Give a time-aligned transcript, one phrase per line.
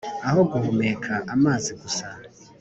[0.27, 2.05] aho guhumeka amazi gusa